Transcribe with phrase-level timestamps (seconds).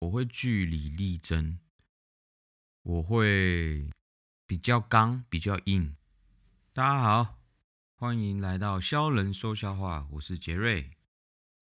[0.00, 1.58] 我会据理力争，
[2.82, 3.90] 我会
[4.46, 5.96] 比较刚，比较硬。
[6.72, 7.38] 大家好，
[7.96, 10.92] 欢迎来到肖人说笑话，我是杰瑞。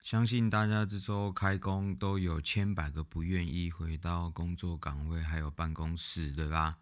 [0.03, 6.77] 相信大家这周开工都有千百个不愿意回到工作岗位，还有办公室，对吧？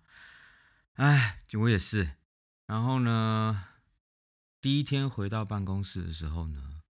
[0.96, 2.18] 哎，我也是。
[2.66, 3.68] 然后呢，
[4.60, 6.82] 第一天回到办公室的时候呢，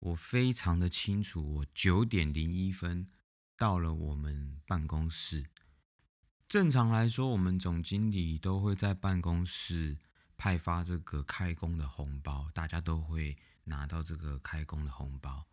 [0.00, 3.06] 我非常的清楚，我九点零一分
[3.60, 5.50] 到了我们办公室。
[6.48, 9.98] 正常来说，我们总经理都会在办公室
[10.38, 15.46] 派发这个开工的红包，大家都会拿到这个开工的红包。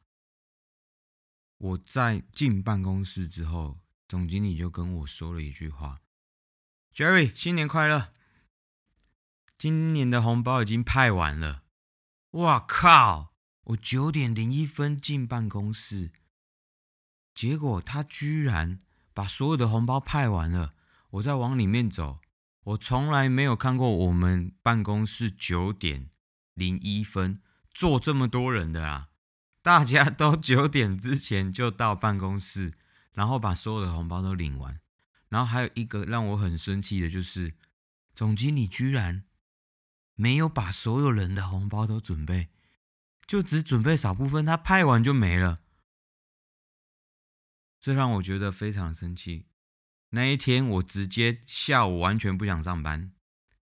[1.57, 5.99] 我在进办公室之后，总经理就跟我说了一句话
[6.95, 8.13] ：“Jerry，新年快乐！
[9.57, 11.65] 今年的红包已经派完了。”
[12.39, 13.33] 哇靠！
[13.63, 16.13] 我九点零一分进办公室，
[17.37, 18.79] 结果他居然
[19.13, 20.73] 把所有的红包派完了。
[21.11, 22.17] 我在往里面走，
[22.63, 26.09] 我从来没有看过我们办公室九点
[26.55, 27.39] 零一分
[27.71, 29.09] 坐这么多人的啊！
[29.61, 32.73] 大家都九点之前就到办公室，
[33.13, 34.79] 然后把所有的红包都领完。
[35.29, 37.53] 然后还有一个让我很生气的就是，
[38.15, 39.23] 总经理居然
[40.15, 42.47] 没有把所有人的红包都准备，
[43.27, 45.59] 就只准备少部分，他派完就没了。
[47.79, 49.45] 这让我觉得非常生气。
[50.09, 53.11] 那一天我直接下午完全不想上班，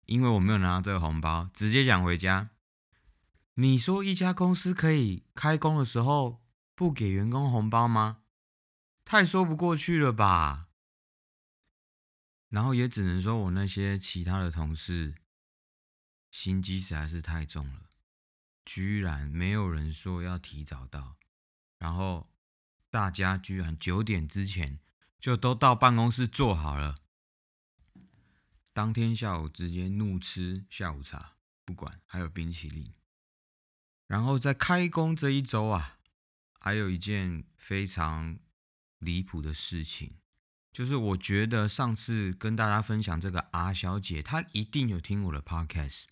[0.06, 2.52] 因为我没有拿到这个红包，直接想回家。
[3.56, 6.44] 你说一家公司可以开工的时候
[6.76, 8.20] 不给员工红包吗？
[9.04, 10.68] 太说不过去了吧！
[12.50, 15.16] 然后也只能说我那些其他的同事
[16.32, 17.90] 心机实在是太重了，
[18.66, 21.18] 居然没有人说要提早到，
[21.78, 22.30] 然后
[22.96, 24.80] 大家居然九点之前
[25.20, 26.96] 就都到办公室坐好了。
[28.72, 31.34] 当天下午直接怒吃下午茶，
[31.66, 32.94] 不管还有冰淇淋。
[34.08, 35.98] 然后在开工这一周啊，
[36.58, 38.40] 还有一件非常
[39.00, 40.14] 离谱的事情，
[40.72, 46.04] 就是我觉得上次跟大家分享这个 R 小姐，她一定有听我的 Podcast，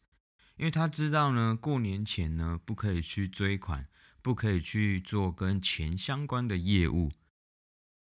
[0.58, 3.88] 因为她知道呢，过年前呢不可以去追款，
[4.24, 7.12] 不可以去做跟钱相关的业务。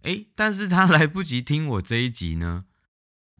[0.01, 2.65] 哎，但是他 来不及听我这一集呢，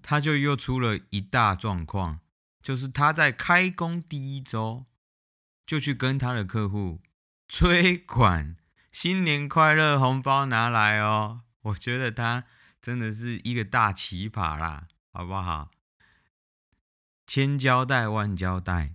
[0.03, 2.19] 他就又出了一大状况，
[2.61, 4.85] 就是他在开工第一周。
[5.67, 7.01] 就去跟他的客户
[7.49, 8.55] 催款，
[8.91, 11.41] 新年快乐，红包拿来哦！
[11.61, 12.43] 我觉得他
[12.79, 15.71] 真的是一个大奇葩啦，好不好？
[17.25, 18.94] 千交代万交代，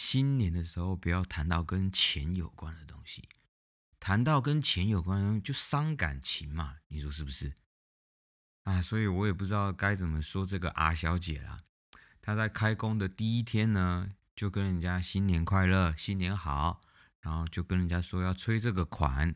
[0.00, 3.28] 新年的时候不要谈到跟钱有关的东西，
[4.00, 7.52] 谈到跟钱有关的东西就伤感情嘛，你说是不是？
[8.64, 11.60] 啊，所以我也不知道该怎么说这个阿小姐啦。
[12.22, 14.10] 她在开工的第一天呢。
[14.36, 16.80] 就跟人家新年快乐，新年好，
[17.20, 19.34] 然后就跟人家说要催这个款，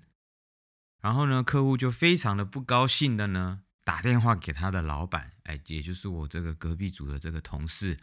[1.02, 8.00] 然后呢，客户就非常的不高兴的呢，打电话给他的老板，哎，也就是我这个隔壁组的这个同事，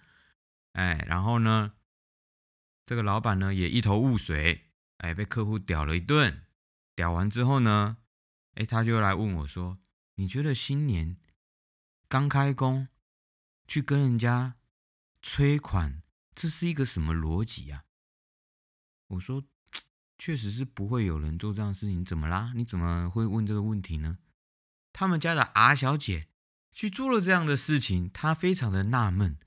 [0.74, 1.72] 哎，然后呢，
[2.92, 4.66] 这个老板呢也一头雾水，
[4.98, 6.44] 哎，被客户屌了一顿，
[6.94, 7.96] 屌完之后呢，
[8.56, 9.78] 哎，他就来问我说，
[10.16, 11.16] 你觉得新年
[12.10, 12.90] 刚开工
[13.66, 14.56] 去跟人家
[15.22, 16.04] 催款？
[16.36, 17.86] 这是一个什么逻辑呀？
[19.08, 19.42] 我说，
[20.18, 22.04] 确实是不会有人做这样的事情。
[22.04, 22.52] 怎么啦？
[22.58, 24.18] 你怎么会问这个问题呢？
[24.92, 26.28] 他们家的 R 小姐
[26.74, 29.38] 去做了这样的事情，她非常的纳闷，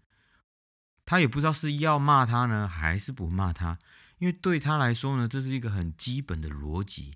[1.05, 3.79] 他也不知道是要骂他呢，还是不骂他。
[4.19, 7.15] 因为对他来说呢，这是一个很基本的逻辑。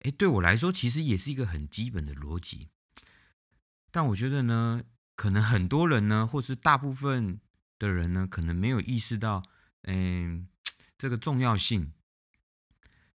[0.00, 2.68] 哎，对我来说，其实也是一个很基本的逻辑。
[3.90, 4.82] 但我觉得呢，
[5.14, 7.40] 可能很多人呢，或是大部分。
[7.78, 9.42] 的人呢，可能没有意识到，
[9.82, 10.48] 嗯，
[10.96, 11.92] 这个重要性。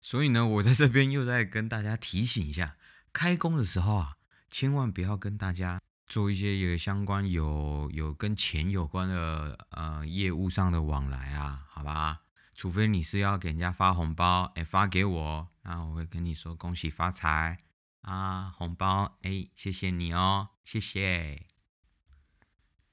[0.04, 2.78] 所以呢，我在这边又在跟大家提醒一下，
[3.12, 4.18] 开工的时候啊，
[4.52, 5.82] 千万不要跟大家
[6.12, 12.24] 做一些有相关、有有跟钱有关的呃业务上的往来啊，好吧？
[12.54, 17.58] 除非你是要给人家发红包，哎，发给我，那我会跟你说恭喜发财
[18.02, 21.46] 啊，红包，哎，谢谢你哦，谢谢。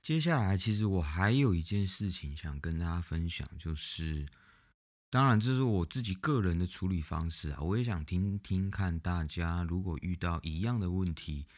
[0.00, 4.28] 接下来，其实我还有一件事情想跟大家分享，就是，
[5.10, 11.48] 当然这是我自己个人的处理方式啊，我也想听听看大家如果遇到一样的问题，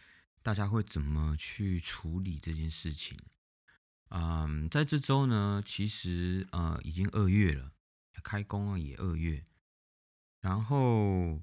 [0.43, 3.19] 大家会怎么去处理这件事情。
[4.09, 7.73] 嗯，在这周呢，其实呃已经二月了，
[8.23, 9.45] 开工了也二月，
[10.41, 11.43] 然后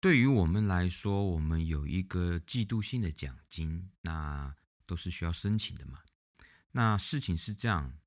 [0.00, 4.54] 对于我们来说，我们有一个季度性的奖金，那
[4.86, 6.02] 都是需要申请的嘛。
[6.72, 7.98] 那事情是这样，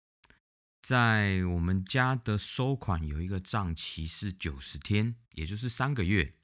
[0.82, 6.36] 在我们家的收款有一个账期是九十天，也就是三个月。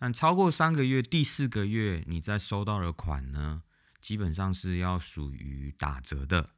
[0.00, 3.64] 但超过三个月，第四个月你再收到的款呢，
[4.00, 6.50] 基本上是要属于打折的。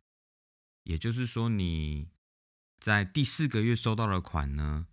[0.82, 2.10] 也就是说，你
[2.78, 4.87] 在第四个月收到的款呢，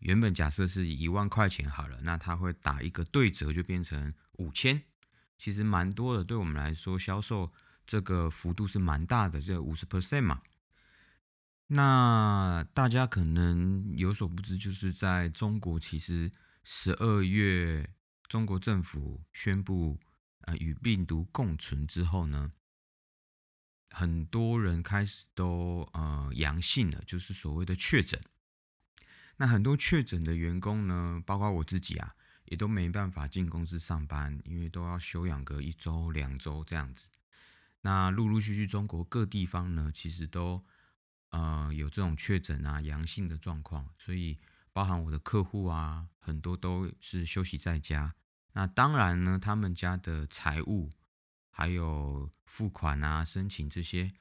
[0.00, 4.82] 原本假设是一万块钱好了，那他会打一个对折，就变成五千。
[5.38, 7.52] 其实蛮多的，对我们来说，销售
[7.86, 10.42] 这个幅度是蛮大的，这五十 percent 嘛。
[11.68, 16.32] 那大家可能有所不知，就是在中国，其实。
[16.66, 17.90] 十二月，
[18.26, 20.00] 中国政府宣布，
[20.40, 22.52] 呃，与病毒共存之后呢，
[23.90, 28.18] 很多人开始都呃阳性了，就是所谓的确诊。
[29.36, 32.16] 那很多确诊的员工呢，包括我自己啊，
[32.46, 37.08] 也都没办法进公司上班，因为都要休养个一周、两周这样子。
[37.82, 40.64] 那陆陆续续，中国各地方呢，其实都
[41.28, 44.38] 呃有这种确诊啊、阳性的状况，所以。
[44.74, 48.16] 包含我的客户啊，很多都是休息在家。
[48.54, 50.90] 那当然呢，他们家的财务
[51.48, 54.12] 还有付款啊、申请这些，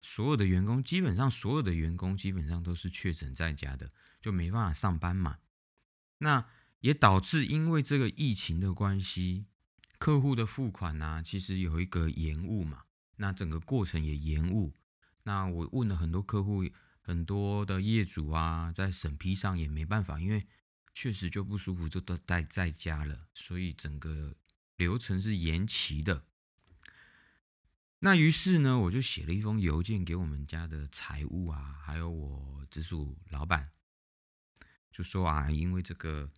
[0.00, 3.90] 所有的员工基本上所有的员工基本上都是确诊在家的，
[4.20, 5.38] 就没办法上班嘛。
[6.18, 6.46] 那
[6.78, 9.46] 也导致因为这个疫情的关系，
[9.98, 12.84] 客户的付款呢，其实有一个延误嘛。
[13.16, 14.72] 那整个过程也延误。
[15.24, 16.64] 那我问了很多客户。
[17.04, 20.46] 很多的业主啊，在审批上也没办法，因为
[20.94, 24.36] 确实就不舒服，就都待在家了，所以整个
[24.76, 26.24] 流程是延期的。
[27.98, 33.70] 那于是呢，我就写了一封邮件给我们家的财务啊，还有我直属老板，
[34.90, 36.30] 就说啊，因为这个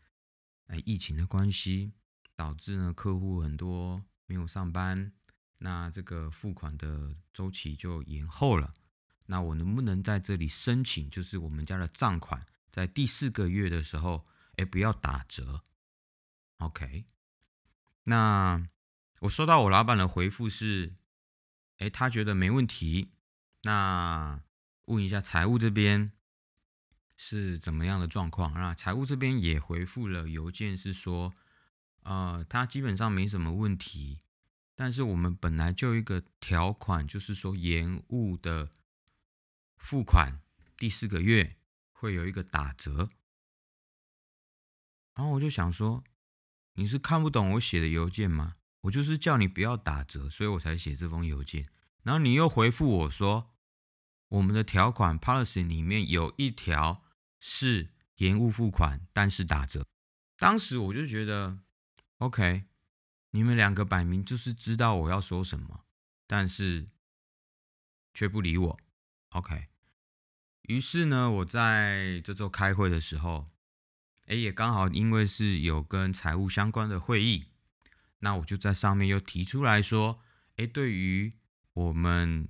[0.67, 1.93] 哎疫情的关系，
[2.34, 5.12] 导致呢客户很多没有上班，
[5.58, 8.72] 那这个付款的周期就延后了。
[9.26, 14.26] 那我能不能在这里申请，就是我们家的账款在第四个月的时候，
[14.56, 15.62] 哎，不要打折
[16.59, 17.06] ？OK。
[18.05, 18.69] 那
[19.21, 20.93] 我收到我老板的回复是，
[21.79, 23.12] 哎，他觉得没问题。
[23.62, 24.43] 那
[24.85, 26.12] 问一下财务这边
[27.17, 28.53] 是怎么样的状况？
[28.53, 31.32] 那财务这边也回复了邮件，是说，
[32.03, 34.20] 呃，他基本上没什么问题，
[34.75, 38.69] 但是我们本来就一个条款，就是说延误的。
[39.84, 40.40] 付款
[40.78, 41.58] 第四个月
[41.92, 43.10] 会有一个打折，
[45.14, 46.02] 然后我就想说，
[46.72, 48.56] 你是看不懂我写的邮件吗？
[48.81, 51.69] 我就是叫你不要打折，所以我才写这封邮件。
[52.02, 53.54] 然后你又回复我说，
[54.28, 57.04] 我们的条款 policy 里面有一条
[57.38, 59.86] 是延误付款，但是打折。
[60.38, 61.58] 当时我就觉得
[62.16, 62.64] ，OK，
[63.32, 65.84] 你们两个摆明就是知道我要说什么，
[66.26, 66.88] 但是
[68.14, 68.81] 却不理我
[69.28, 69.69] ，OK。
[70.64, 73.50] 于是呢，我在这周开会的时候，
[74.26, 77.49] 哎，也刚好因为是有跟财务相关的会议，
[78.20, 80.22] 那我就在上面又提出来说，
[80.56, 81.34] 哎，对于
[81.75, 82.49] 我们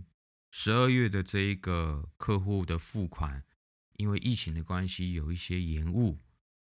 [0.53, 3.43] 十二月的这一个客户的付款，
[3.95, 6.21] 因为疫情的关系有一些延误，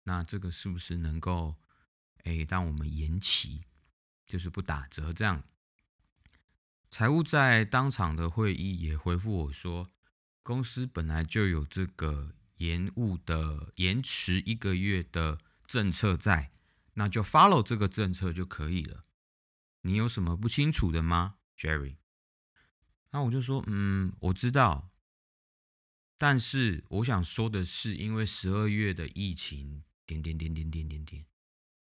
[0.02, 1.54] 那这个是不是能够，
[2.24, 3.62] 哎，让我们延期，
[4.26, 5.44] 就是不打折这样？
[6.90, 9.92] 财务在当场的会议也回复我说。
[10.46, 16.52] 公司本来就有这个延误的延迟一个月的政策在，
[16.94, 19.04] 那就 follow 这个政策就可以了。
[19.80, 21.96] 你有什么不清楚的吗，Jerry？
[23.10, 24.92] 那我就说，嗯，我知道，
[26.16, 31.26] 但是我想说的是，因为十二月的疫情，点点点点点点点，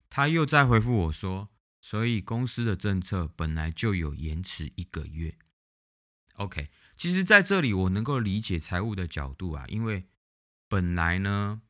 [0.09, 5.37] 他又再回复我说，所以公司的政策本来就有延迟一个月。
[6.33, 6.69] OK。
[6.99, 10.09] 其实，在这里我能够理解财务的角度啊，因为
[10.67, 11.61] 本来呢，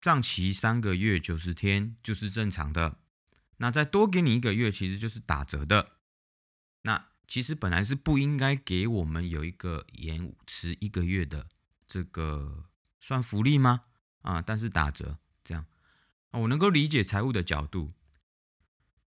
[0.00, 2.98] 账期三个月九十天就是正常的，
[3.58, 5.92] 那再多给你一个月，其实就是打折的。
[6.82, 11.46] 那其实本来是不应该给我们有一个延迟一个月的
[11.86, 12.64] 这个
[13.00, 13.84] 算福利吗？
[14.22, 15.64] 啊，但是打折这样，
[16.32, 17.92] 我能够理解财务的角度，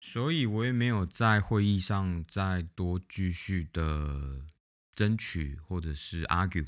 [0.01, 4.47] 所以我也没有在会议上再多继续的。
[4.95, 6.67] 争取或者是 argue，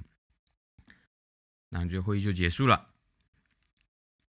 [1.70, 2.94] 那就会议就结束了。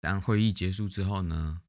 [0.00, 1.62] 当会议结束之后呢，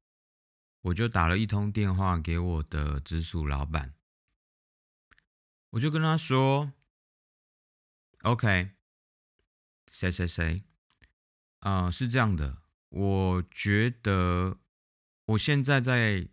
[0.82, 3.94] 我就打了一通电话给我的直属老板，
[5.70, 6.72] 我就跟他说
[8.22, 8.70] ：“OK，
[9.90, 10.62] 谁谁谁，
[11.60, 14.58] 啊，是这样的，我觉得
[15.26, 16.28] 我现在再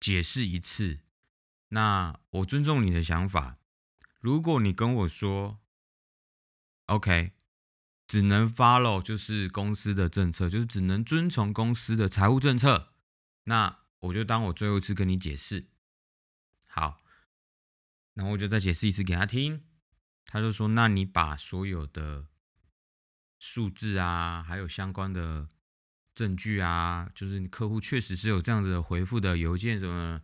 [0.00, 1.00] 解释一次，
[1.68, 3.58] 那我尊重你的想法。
[4.20, 5.60] 如果你跟我说
[6.86, 7.32] ，OK，
[8.08, 12.92] 只能 follow 就是公司的政策，就是只能遵从公司的财务政策，
[13.44, 15.68] 那我就当我最后一次跟你解释。
[16.66, 17.00] 好，
[18.14, 19.64] 然后我就再解释一次给他听。
[20.24, 22.26] 他就说：“那你把所有的
[23.38, 25.48] 数字啊，还有相关的
[26.14, 30.22] 证据啊，就是你客户确实是有这样子的回复的邮件什么，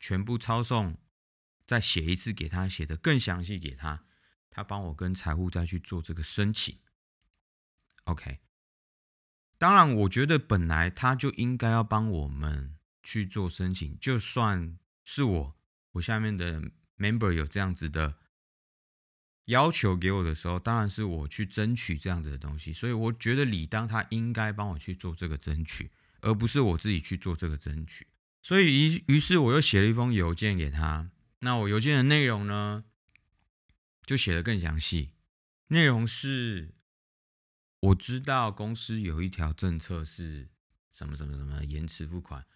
[0.00, 0.96] 全部抄送。”
[1.66, 4.04] 再写一次给他，写的更详细给他，
[4.50, 6.78] 他帮我跟财务再去做这个申请。
[8.04, 8.40] OK，
[9.56, 15.56] 当然，我觉得本来他就应该要帮我们去做申请，就算是我，
[15.92, 16.60] 我下面的
[16.98, 18.16] member 有这样子的
[19.46, 22.74] 要求给我的时候，当然是我去争取这样子的东西。
[22.74, 25.90] 所以我觉得理当他应该帮我去做这个争取，
[26.20, 28.06] 而不是我自己去做这个争取。
[28.42, 31.10] 所以于于是我又写了一封邮件给他。
[31.44, 32.84] 那我邮件的内容呢，
[34.06, 35.12] 就写的更详细。
[35.66, 36.74] 内容是，
[37.80, 40.48] 我知道公司有一条政策是
[40.90, 42.46] 什么什么什么延迟付款，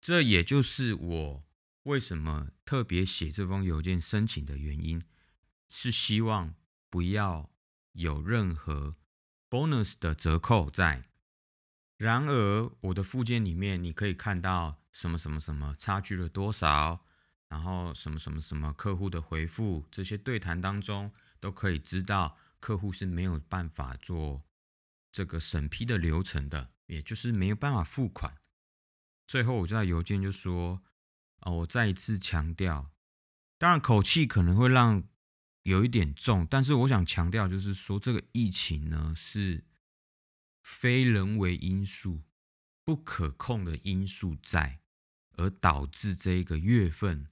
[0.00, 1.44] 这也就是我
[1.82, 5.04] 为什么特别写这封邮件申请的原因，
[5.68, 6.54] 是希望
[6.88, 7.50] 不要
[7.92, 8.96] 有任何
[9.50, 11.04] bonus 的折扣在。
[11.98, 17.04] 然而，我的附件里面你可以看到什么什么什么差距了多少。
[17.48, 24.42] 然后什么什么什么客户的回复，这些对谈当中都可以知道，客户是没有办法做
[25.10, 28.36] 这个审批的流程的，也就是没有办法付款。
[29.26, 30.82] 最后我就在邮件就说，
[31.40, 32.90] 哦，我再一次强调，
[33.56, 35.02] 当然口气可能会让
[35.62, 39.64] 有一点重，但是我想强调就是说，这个疫情呢是
[40.62, 42.22] 非人为因素、
[42.84, 44.80] 不可控的因素在，
[45.32, 47.26] 而导致这个月份。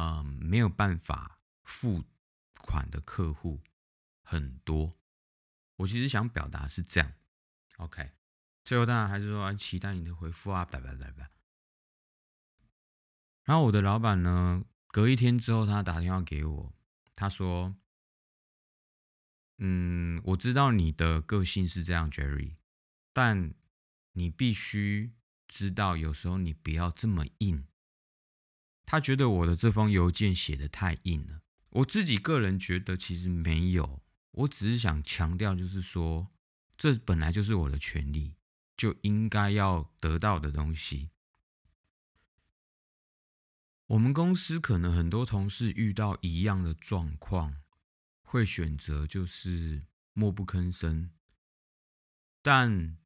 [0.00, 2.04] 嗯，没有办法付
[2.56, 3.60] 款的客户
[4.22, 4.96] 很多。
[5.74, 7.12] 我其实想表达是这样
[7.78, 8.12] ，OK。
[8.64, 11.30] 最后当然还是说期待你的回复啊，拜拜拜拜。
[13.42, 16.72] 然后我的老板呢，隔一天之后他打电话给我，
[17.14, 17.74] 他说
[19.58, 22.54] ：“嗯，我知道你的个性是这样，Jerry，
[23.12, 23.52] 但
[24.12, 25.12] 你必须
[25.48, 27.66] 知道，有时候你不要这么硬。”
[28.90, 36.28] 他觉得我的这封邮件写的太硬了，我自己个人觉得其实没有，我只是想强调，就是说
[36.78, 38.36] 这本来就是我的权利，
[38.78, 41.10] 就应该要得到的东西。
[43.88, 47.60] 我们公司可能很多同事遇到一样的状况，
[48.22, 49.82] 会选择就是
[50.14, 51.10] 默不吭声，
[52.40, 52.96] 但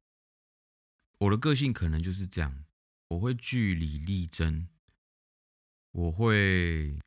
[1.17, 2.63] 我的个性可能就是这样，
[3.09, 4.69] 我会据理力争。
[5.93, 6.99] 我会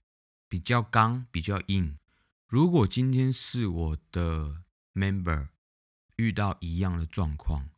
[0.49, 1.99] 比较刚，比较硬。
[2.47, 4.62] 如果今天是我的
[4.95, 5.49] member
[6.14, 7.69] 遇到一样的状况，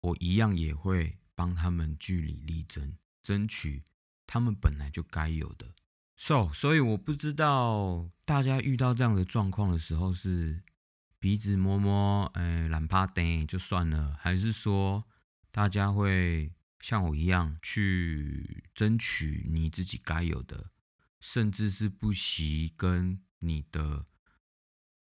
[0.00, 3.84] 我一样也会帮他们据理力争，争取
[4.26, 5.74] 他们本来就该有的。
[6.18, 10.62] So，所以我不知道大家遇到这样的状况的时候是
[11.18, 15.04] 鼻子摸摸，哎，懒趴等就算了，还是说
[15.50, 16.52] 大家会？
[16.82, 20.72] 像我一样去争取你自己该有的，
[21.20, 24.04] 甚至是不惜跟你的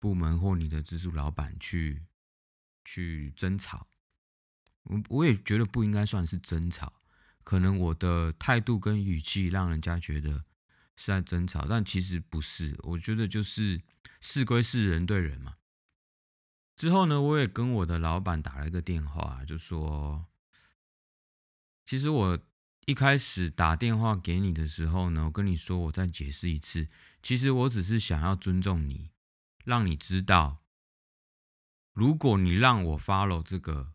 [0.00, 2.06] 部门或你的直属老板去
[2.84, 3.86] 去争吵。
[4.82, 7.00] 我我也觉得不应该算是争吵，
[7.44, 10.44] 可能我的态度跟语气让人家觉得
[10.96, 12.76] 是在争吵，但其实不是。
[12.82, 13.80] 我觉得就是
[14.20, 15.54] 事归事，人对人嘛。
[16.74, 20.26] 之后呢，我也跟我的老板打了一个电话，就说。
[21.90, 22.38] 其实我
[22.86, 26.86] 一开始打电话给你的时候呢，我跟你说，我再解释一次。
[27.20, 29.10] 其实我只是想要尊重你，
[29.64, 30.62] 让你知道，
[31.92, 33.92] 如果你让我 follow 这个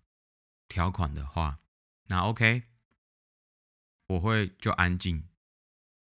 [0.67, 1.61] 条款的话，
[2.07, 2.63] 那 OK，
[4.07, 5.29] 我会就安静，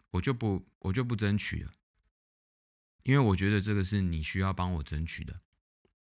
[0.09, 1.73] 我就不我就不争取了，
[3.03, 5.41] 因为我觉得这个是你需要帮我争取的。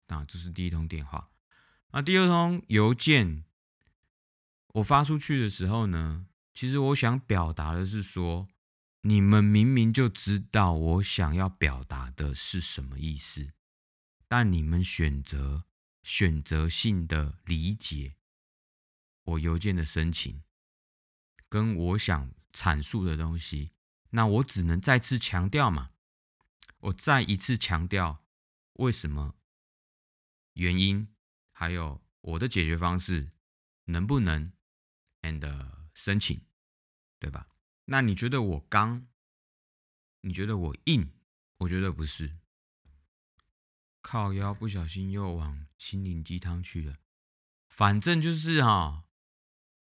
[0.05, 1.31] 啊，这是第一通电话。
[1.93, 3.43] 那第二通邮件。
[4.73, 8.47] 我发出去的时候呢，其实我想表达的是说，
[9.01, 13.53] 你们明明就知道我想要表达的是什么意思，
[14.27, 15.65] 但你们选择
[16.03, 18.15] 选择性的理解
[19.23, 20.43] 我邮件的申请，
[21.47, 23.71] 跟我想阐述的东西，
[24.11, 25.91] 那我只能再次强调嘛，
[26.79, 28.23] 我再一次强调
[28.73, 29.35] 为什么
[30.53, 31.07] 原因，
[31.51, 33.31] 还有我的解决方式，
[33.85, 34.51] 能不能
[35.21, 36.41] ？and 申请
[37.19, 37.47] 对吧？
[37.85, 39.07] 那你觉得我刚？
[40.21, 41.11] 你觉得我硬？
[41.57, 42.38] 我觉得不是。
[44.01, 46.97] 靠腰不小心又往心灵鸡汤去了。
[47.67, 49.03] 反正就是哈，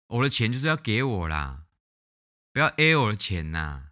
[0.06, 1.66] 我的钱就是要给我啦，
[2.52, 3.90] 不要 A 我的钱呐，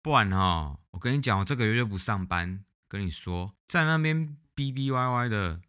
[0.00, 2.64] 不然哈，我跟你讲，我这个月就不上班。
[2.88, 5.62] 跟你说，在那边逼逼歪歪的，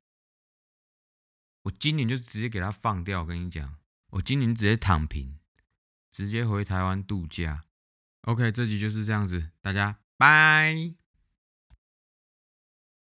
[1.62, 3.22] 我今年就直接给他放掉。
[3.22, 3.78] 我跟你讲，
[4.14, 5.40] 我今年直接躺平，
[6.12, 7.64] 直接回台湾度假。
[8.22, 11.03] OK，这集就是这样子，大家拜。